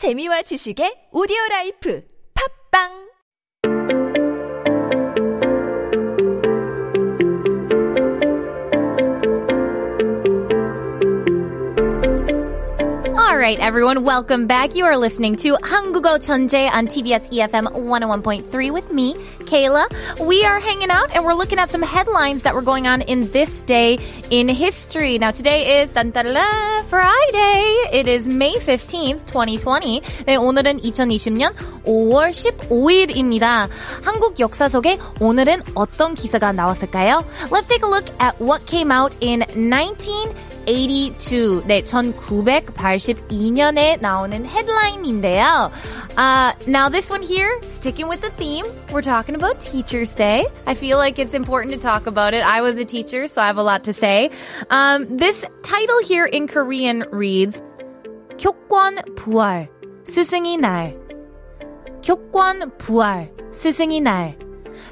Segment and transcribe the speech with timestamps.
[0.00, 2.00] 재미와 지식의 오디오 라이프.
[2.32, 3.09] 팝빵
[13.39, 14.75] right, everyone, welcome back.
[14.75, 19.13] You are listening to 한국어 천재 on TBS EFM 101.3 with me,
[19.45, 19.85] Kayla.
[20.25, 23.31] We are hanging out and we're looking at some headlines that were going on in
[23.31, 23.99] this day
[24.29, 25.17] in history.
[25.17, 27.63] Now, today is 단따라 Friday.
[27.93, 30.01] It is May 15th, 2020.
[30.25, 31.53] 네, 오늘은 2020년
[31.85, 33.69] 5월 15일입니다.
[34.03, 37.23] 한국 역사 속에 오늘은 어떤 기사가 나왔을까요?
[37.49, 40.33] Let's take a look at what came out in 19
[40.65, 41.63] 82.
[41.65, 45.71] 네, 1982년에 나오는 headline인데요.
[46.17, 50.47] Uh, now this one here, sticking with the theme, we're talking about Teacher's Day.
[50.65, 52.45] I feel like it's important to talk about it.
[52.45, 54.31] I was a teacher, so I have a lot to say.
[54.69, 57.61] Um, this title here in Korean reads,
[58.37, 59.67] 교권 부활,
[60.05, 60.95] 스승의 날.
[62.01, 64.35] 교권 부활, 스승의 날.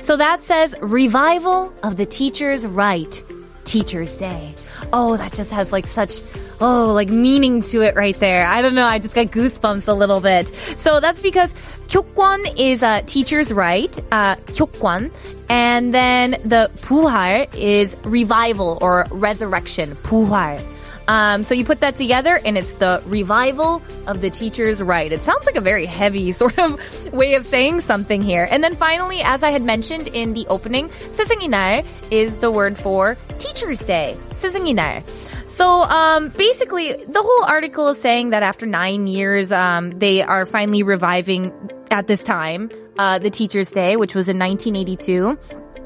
[0.01, 3.23] So that says revival of the teacher's right,
[3.63, 4.53] Teacher's Day.
[4.91, 6.21] Oh, that just has like such
[6.61, 8.45] oh, like meaning to it right there.
[8.45, 8.85] I don't know.
[8.85, 10.51] I just got goosebumps a little bit.
[10.77, 11.53] So that's because
[11.87, 15.11] 교권 is a teacher's right, uh, 교권.
[15.49, 20.63] And then the 부활 is revival or resurrection, 부활.
[21.07, 25.11] Um, so you put that together and it's the revival of the teacher's right.
[25.11, 26.79] It sounds like a very heavy sort of
[27.13, 28.47] way of saying something here.
[28.49, 32.77] And then finally, as I had mentioned in the opening, 스승의 날 is the word
[32.77, 34.15] for Teacher's Day.
[34.31, 35.03] 스승의 날.
[35.49, 40.47] So um, basically, the whole article is saying that after nine years, um, they are
[40.47, 41.53] finally reviving
[41.91, 45.37] at this time uh, the Teacher's Day, which was in 1982.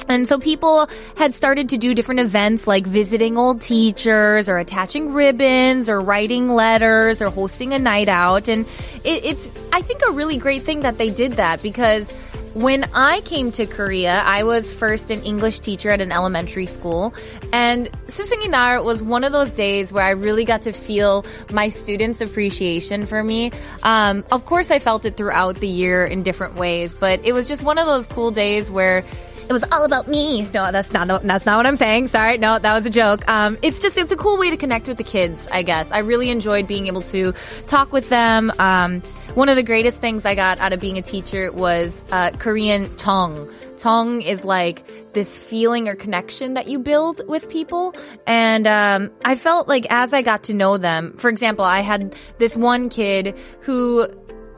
[0.08, 5.12] And so people had started to do different events like visiting old teachers or attaching
[5.12, 8.48] ribbons or writing letters or hosting a night out.
[8.48, 8.66] And
[9.04, 12.10] it, it's, I think, a really great thing that they did that because
[12.54, 17.14] when I came to Korea, I was first an English teacher at an elementary school.
[17.52, 21.68] And Sisingin Nar was one of those days where I really got to feel my
[21.68, 23.52] students' appreciation for me.
[23.82, 27.48] Um, of course, I felt it throughout the year in different ways, but it was
[27.48, 29.02] just one of those cool days where
[29.48, 30.42] it was all about me.
[30.54, 32.08] No, that's not no, that's not what I'm saying.
[32.08, 33.28] Sorry, no, that was a joke.
[33.28, 35.46] Um, it's just it's a cool way to connect with the kids.
[35.52, 37.32] I guess I really enjoyed being able to
[37.66, 38.52] talk with them.
[38.58, 39.00] Um,
[39.34, 42.94] one of the greatest things I got out of being a teacher was uh, Korean
[42.96, 43.48] tong.
[43.78, 47.94] Tong is like this feeling or connection that you build with people.
[48.26, 52.16] And um, I felt like as I got to know them, for example, I had
[52.38, 54.06] this one kid who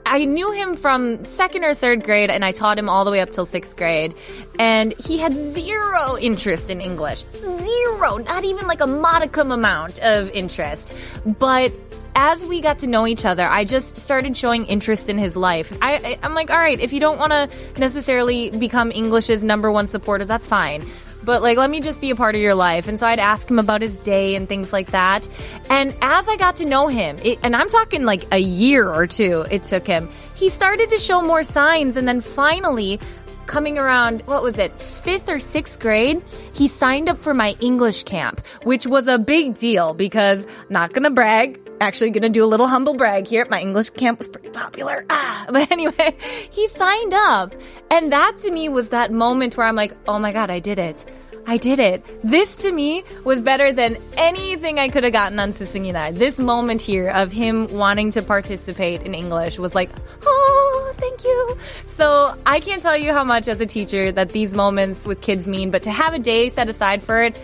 [0.07, 3.21] I knew him from second or third grade and I taught him all the way
[3.21, 4.15] up till sixth grade.
[4.59, 7.25] And he had zero interest in English.
[7.35, 8.17] Zero.
[8.19, 10.95] Not even like a modicum amount of interest.
[11.25, 11.73] But
[12.17, 15.77] as we got to know each other, I just started showing interest in his life.
[15.83, 17.49] I, am like, all right, if you don't want to
[17.79, 20.87] necessarily become English's number one supporter, that's fine
[21.25, 23.51] but like let me just be a part of your life and so i'd ask
[23.51, 25.27] him about his day and things like that
[25.71, 29.07] and as i got to know him it, and i'm talking like a year or
[29.07, 32.99] two it took him he started to show more signs and then finally
[33.47, 38.05] coming around, what was it, fifth or sixth grade, he signed up for my English
[38.05, 42.67] camp, which was a big deal because not gonna brag, actually gonna do a little
[42.67, 43.47] humble brag here.
[43.51, 45.05] My English camp was pretty popular.
[45.37, 46.17] Ah, but anyway,
[46.51, 47.53] he signed up.
[47.91, 50.79] And that to me was that moment where I'm like, oh my God, I did
[50.79, 51.05] it.
[51.47, 52.05] I did it.
[52.23, 56.15] This to me was better than anything I could have gotten on Sisingina.
[56.15, 59.91] This moment here of him wanting to participate in English was like,
[60.25, 61.59] oh, thank you.
[61.89, 65.47] So I can't tell you how much as a teacher that these moments with kids
[65.47, 67.39] mean, but to have a day set aside for it,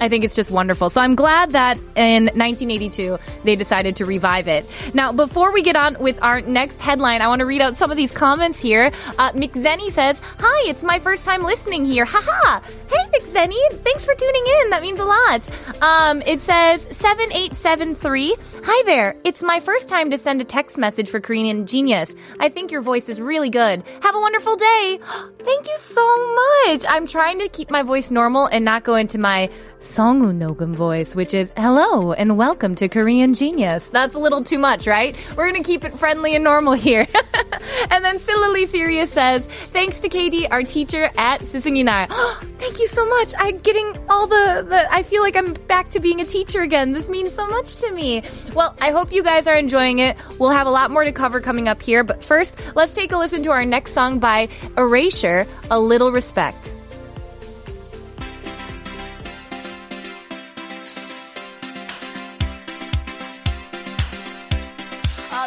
[0.00, 0.90] I think it's just wonderful.
[0.90, 4.66] So I'm glad that in 1982 they decided to revive it.
[4.94, 7.90] Now, before we get on with our next headline, I want to read out some
[7.90, 8.90] of these comments here.
[9.18, 12.04] Uh, McZenny says, "Hi, it's my first time listening here.
[12.04, 12.60] Haha.
[12.90, 14.70] Hey, McZenny, thanks for tuning in.
[14.70, 15.48] That means a lot."
[15.82, 18.34] Um, it says seven eight seven three.
[18.68, 19.14] Hi there.
[19.22, 22.16] It's my first time to send a text message for Korean Genius.
[22.40, 23.84] I think your voice is really good.
[24.02, 24.98] Have a wonderful day.
[25.38, 26.84] Thank you so much.
[26.88, 31.14] I'm trying to keep my voice normal and not go into my Songu Nogum voice,
[31.14, 33.88] which is hello and welcome to Korean Genius.
[33.88, 35.14] That's a little too much, right?
[35.36, 37.06] We're gonna keep it friendly and normal here.
[37.90, 42.08] and then Silily Sirius says, thanks to Katie, our teacher at Sisunginar.
[42.58, 43.34] Thank you so much.
[43.38, 46.92] I'm getting all the, the, I feel like I'm back to being a teacher again.
[46.92, 48.22] This means so much to me.
[48.54, 50.16] Well, I hope you guys are enjoying it.
[50.38, 53.16] We'll have a lot more to cover coming up here, but first, let's take a
[53.18, 56.72] listen to our next song by Erasure, A Little Respect.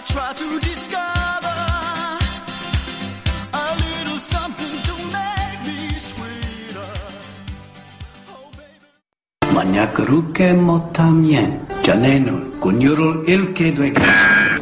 [0.10, 1.19] Try to disguise
[9.92, 14.02] 그렇게 못하면 자네는 군유를 잃게 되겠어.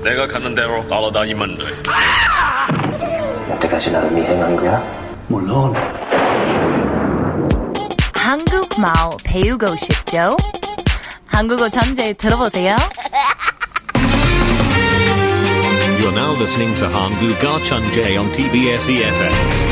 [0.03, 1.63] 내가 가는 대로 따라다니면 돼.
[3.51, 4.83] 여태까지 나를 미행한 거야?
[5.27, 5.73] 물론
[8.15, 10.35] 한국말 배우고 싶죠?
[11.27, 12.75] 한국어 천재 들어보세요.
[15.99, 16.87] You're now listening to
[17.63, 19.66] Chunjae on TBS EFM.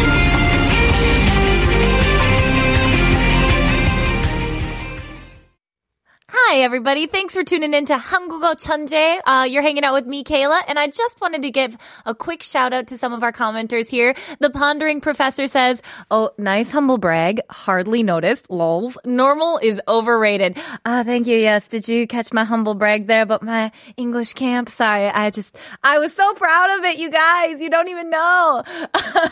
[6.45, 7.07] Hi, everybody.
[7.07, 9.19] Thanks for tuning in to 한국어 천재.
[9.27, 11.77] Uh, you're hanging out with me, Kayla, and I just wanted to give
[12.07, 14.15] a quick shout out to some of our commenters here.
[14.39, 17.41] The pondering professor says, "Oh, nice humble brag.
[17.51, 18.49] Hardly noticed.
[18.49, 18.97] Lols.
[19.05, 21.37] Normal is overrated." Ah, thank you.
[21.37, 23.27] Yes, did you catch my humble brag there?
[23.27, 24.71] But my English camp.
[24.71, 27.61] Sorry, I just I was so proud of it, you guys.
[27.61, 28.63] You don't even know.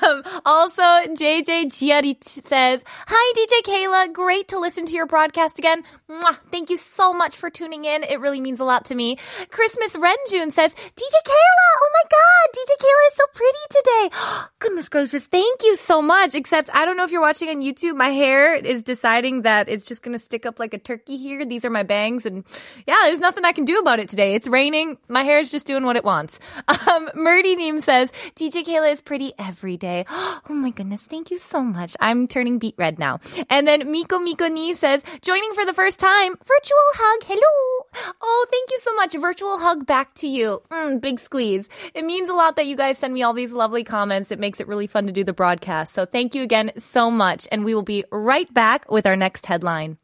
[0.01, 0.83] Um, also,
[1.15, 4.13] JJ Giari says, "Hi, DJ Kayla.
[4.13, 5.83] Great to listen to your broadcast again.
[6.11, 6.39] Mwah.
[6.53, 8.04] Thank you so much for tuning in.
[8.04, 9.18] It really means a lot to me.
[9.50, 14.10] Christmas Renjun says, DJ Kayla, oh my god, DJ Kayla is so pretty today.
[14.60, 16.36] Goodness gracious, thank you so much.
[16.36, 19.86] Except I don't know if you're watching on YouTube, my hair is deciding that it's
[19.86, 21.46] just gonna stick up like a turkey here.
[21.46, 22.46] These are my bangs and
[22.88, 24.36] yeah, there's nothing I can do about it today.
[24.36, 24.98] It's raining.
[25.08, 26.40] My hair is just doing what it wants.
[26.94, 30.06] Um, Murdy Neem says, DJ Kayla is pretty every day.
[30.50, 31.96] Oh my goodness, thank you so much.
[32.00, 33.20] I'm turning beet red now.
[33.50, 38.14] And then Miko Miko Ni says, joining for the first time, virtual hug, hello.
[38.22, 39.14] Oh, thank you so much.
[39.14, 40.62] Virtual hug back to you.
[40.70, 41.70] Mm, big squeeze.
[41.94, 44.32] It means a lot that you guys send me all these lovely comments.
[44.32, 45.94] It makes it really fun to do the broadcast.
[45.94, 47.48] So thank you again so much.
[47.52, 49.98] And we will be right back with our next headline.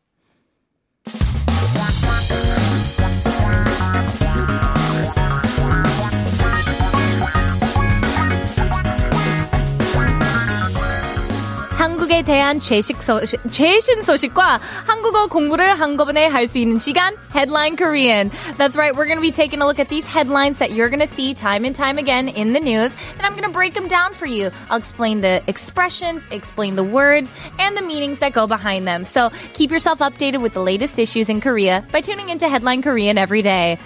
[11.99, 18.31] 한국에 대한 최식 소식, 최신 소식과 한국어 공부를 한꺼번에 할 수 있는 시간 Headline Korean.
[18.59, 18.95] That's right.
[18.95, 21.35] We're going to be taking a look at these headlines that you're going to see
[21.35, 24.27] time and time again in the news, and I'm going to break them down for
[24.27, 24.51] you.
[24.71, 29.05] I'll explain the expressions, explain the words, and the meanings that go behind them.
[29.05, 33.19] So keep yourself updated with the latest issues in Korea by tuning into Headline Korean
[33.19, 33.79] every day.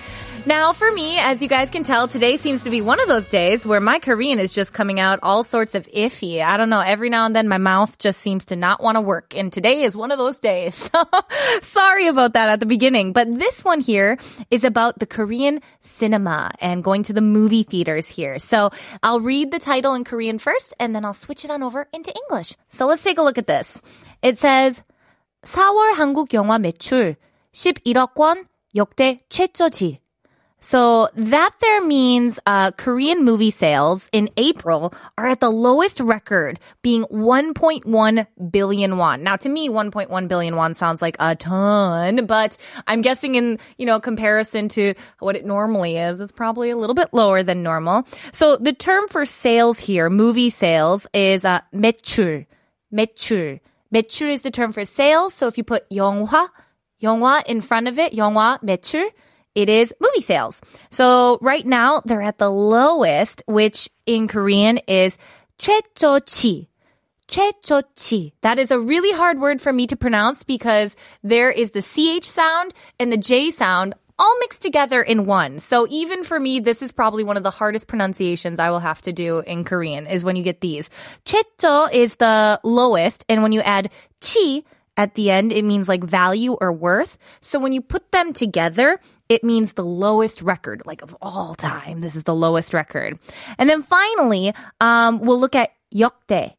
[0.47, 3.29] Now, for me, as you guys can tell, today seems to be one of those
[3.29, 6.41] days where my Korean is just coming out all sorts of iffy.
[6.41, 6.81] I don't know.
[6.81, 9.37] Every now and then my mouth just seems to not want to work.
[9.37, 10.91] And today is one of those days.
[11.61, 13.13] Sorry about that at the beginning.
[13.13, 14.17] But this one here
[14.51, 18.39] is about the Korean cinema and going to the movie theaters here.
[18.39, 18.71] So
[19.03, 22.11] I'll read the title in Korean first and then I'll switch it on over into
[22.25, 22.57] English.
[22.71, 23.83] So let's take a look at this.
[24.23, 24.83] It says,
[25.45, 27.17] 4월 한국 영화 매출
[27.53, 30.01] 11억 원 역대 최저치.
[30.63, 36.59] So that there means uh, Korean movie sales in April are at the lowest record,
[36.83, 39.23] being 1.1 billion won.
[39.23, 42.57] Now, to me, 1.1 billion won sounds like a ton, but
[42.89, 46.95] I'm guessing in you know comparison to what it normally is, it's probably a little
[46.95, 48.05] bit lower than normal.
[48.33, 52.47] So the term for sales here, movie sales, is uh, 매출.
[52.93, 53.61] 매출.
[53.95, 55.35] 매출 is the term for sales.
[55.35, 56.49] So if you put 영화,
[57.01, 59.09] 영화 in front of it, 영화 매출
[59.55, 60.61] it is movie sales.
[60.91, 65.19] So right now they're at the lowest, which in Korean is
[65.59, 66.69] 최저치.
[67.29, 68.33] 최저치.
[68.43, 72.25] That is a really hard word for me to pronounce because there is the CH
[72.25, 75.61] sound and the J sound all mixed together in one.
[75.61, 79.01] So even for me, this is probably one of the hardest pronunciations I will have
[79.03, 80.91] to do in Korean is when you get these.
[81.25, 84.63] 최저 is the lowest, and when you add chi
[84.99, 87.19] at the end, it means like value or worth.
[87.41, 92.01] So when you put them together, it means the lowest record, like of all time.
[92.01, 93.17] This is the lowest record.
[93.59, 96.55] And then finally, um, we'll look at 역대.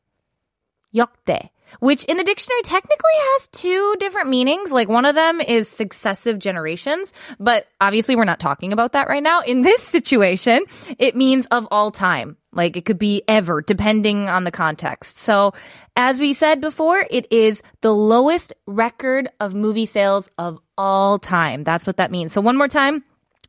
[0.95, 1.49] 역대.
[1.79, 4.71] Which in the dictionary technically has two different meanings.
[4.71, 9.21] Like one of them is successive generations, but obviously we're not talking about that right
[9.21, 9.41] now.
[9.41, 10.63] In this situation,
[10.97, 12.37] it means of all time.
[12.53, 15.17] Like it could be ever, depending on the context.
[15.17, 15.53] So
[15.95, 21.63] as we said before, it is the lowest record of movie sales of all time.
[21.63, 22.33] That's what that means.
[22.33, 23.03] So one more time.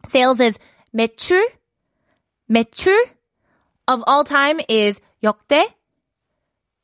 [0.09, 0.59] Sales is
[0.95, 1.43] 매출,
[2.51, 2.97] 매출
[3.87, 5.65] of all time is 역대,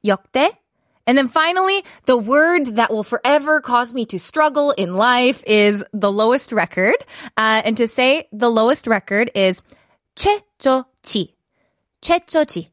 [0.04, 0.50] 역대.
[1.06, 5.84] And then finally, the word that will forever cause me to struggle in life is
[5.92, 6.96] the lowest record.
[7.36, 9.62] Uh, and to say the lowest record is
[10.16, 11.32] 최저치.
[12.01, 12.70] 최쩌지.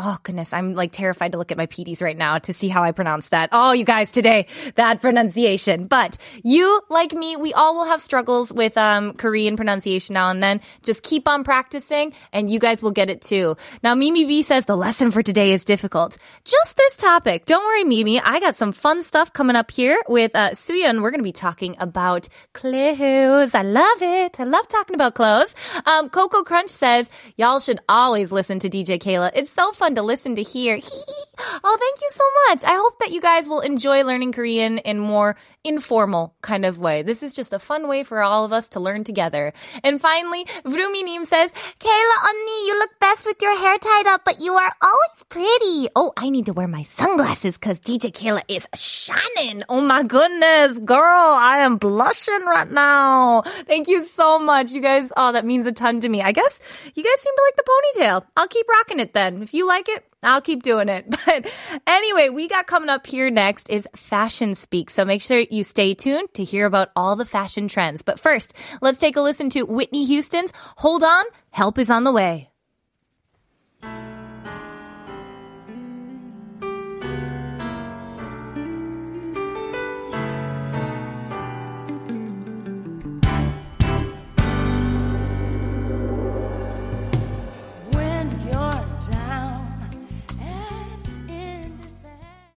[0.00, 2.84] Oh goodness, I'm like terrified to look at my PDs right now to see how
[2.84, 3.48] I pronounce that.
[3.50, 5.86] Oh, you guys today, that pronunciation.
[5.86, 10.40] But you, like me, we all will have struggles with um, Korean pronunciation now and
[10.40, 10.60] then.
[10.84, 13.56] Just keep on practicing and you guys will get it too.
[13.82, 16.16] Now, Mimi B says the lesson for today is difficult.
[16.44, 17.46] Just this topic.
[17.46, 18.20] Don't worry, Mimi.
[18.20, 21.02] I got some fun stuff coming up here with uh, Suyun.
[21.02, 23.52] We're going to be talking about clothes.
[23.52, 24.38] I love it.
[24.38, 25.56] I love talking about clothes.
[25.86, 29.32] Um, Coco Crunch says, y'all should always listen to DJ Kayla.
[29.34, 30.78] It's so fun to listen to hear.
[31.64, 32.64] oh, thank you so much.
[32.64, 37.02] I hope that you guys will enjoy learning Korean in more informal kind of way.
[37.02, 39.52] This is just a fun way for all of us to learn together.
[39.84, 44.40] And finally, Vroominim says, Kayla, Onni, you look best with your hair tied up, but
[44.40, 45.88] you are always pretty.
[45.94, 49.62] Oh, I need to wear my sunglasses because DJ Kayla is shining.
[49.68, 50.98] Oh my goodness, girl,
[51.38, 53.42] I am blushing right now.
[53.42, 54.72] Thank you so much.
[54.72, 56.22] You guys, oh, that means a ton to me.
[56.22, 56.60] I guess
[56.94, 58.26] you guys seem to like the ponytail.
[58.36, 59.42] I'll keep rocking it then.
[59.42, 61.06] If you like it, I'll keep doing it.
[61.28, 61.52] But
[61.86, 64.88] anyway, we got coming up here next is Fashion Speak.
[64.88, 68.02] So make sure you stay tuned to hear about all the fashion trends.
[68.02, 72.12] But first, let's take a listen to Whitney Houston's Hold On, Help is on the
[72.12, 72.48] Way.